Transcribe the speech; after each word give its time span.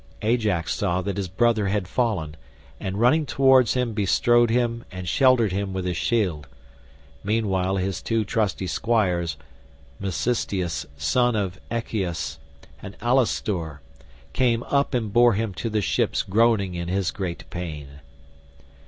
Ajax 0.23 0.73
saw 0.73 0.99
that 1.03 1.17
his 1.17 1.27
brother 1.27 1.67
had 1.67 1.87
fallen, 1.87 2.35
and 2.79 2.99
running 2.99 3.23
towards 3.23 3.75
him 3.75 3.93
bestrode 3.93 4.49
him 4.49 4.83
and 4.91 5.07
sheltered 5.07 5.51
him 5.51 5.73
with 5.73 5.85
his 5.85 5.95
shield. 5.95 6.47
Meanwhile 7.23 7.75
his 7.77 8.01
two 8.01 8.25
trusty 8.25 8.65
squires, 8.65 9.37
Mecisteus 9.99 10.87
son 10.97 11.35
of 11.35 11.59
Echius, 11.69 12.39
and 12.81 12.97
Alastor, 12.99 13.81
came 14.33 14.63
up 14.63 14.95
and 14.95 15.13
bore 15.13 15.33
him 15.33 15.53
to 15.53 15.69
the 15.69 15.81
ships 15.83 16.23
groaning 16.23 16.73
in 16.73 16.87
his 16.87 17.11
great 17.11 17.47
pain. 17.51 17.99